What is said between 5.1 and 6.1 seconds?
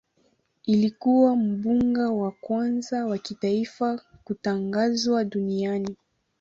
duniani.